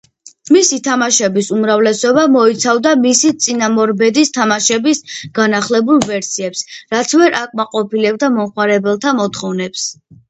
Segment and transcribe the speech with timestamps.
[0.53, 5.03] მისი თამაშების უმრავლესობა მოიცავდა მისი წინამორბედის თამაშების
[5.41, 6.65] განახლებულ ვერსიებს,
[6.97, 9.89] რაც ვერ აკმაყოფილებდა მომხმარებელთა მოთხოვნებს.